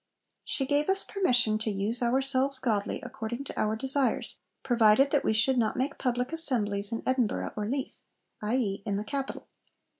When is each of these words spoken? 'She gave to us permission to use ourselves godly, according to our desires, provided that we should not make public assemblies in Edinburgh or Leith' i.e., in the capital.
'She 0.43 0.65
gave 0.65 0.87
to 0.87 0.93
us 0.93 1.03
permission 1.03 1.59
to 1.59 1.69
use 1.69 2.01
ourselves 2.01 2.57
godly, 2.57 2.99
according 3.05 3.43
to 3.43 3.53
our 3.55 3.75
desires, 3.75 4.39
provided 4.63 5.11
that 5.11 5.23
we 5.23 5.31
should 5.31 5.59
not 5.59 5.77
make 5.77 5.99
public 5.99 6.33
assemblies 6.33 6.91
in 6.91 7.03
Edinburgh 7.05 7.53
or 7.55 7.67
Leith' 7.67 8.01
i.e., 8.41 8.81
in 8.83 8.97
the 8.97 9.03
capital. 9.03 9.47